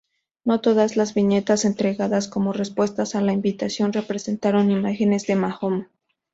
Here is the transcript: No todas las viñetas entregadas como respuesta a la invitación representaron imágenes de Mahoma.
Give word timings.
No 0.45 0.61
todas 0.61 0.97
las 0.97 1.13
viñetas 1.13 1.63
entregadas 1.63 2.27
como 2.27 2.53
respuesta 2.53 3.03
a 3.13 3.21
la 3.21 3.33
invitación 3.33 3.93
representaron 3.93 4.71
imágenes 4.71 5.27
de 5.27 5.35
Mahoma. 5.35 5.91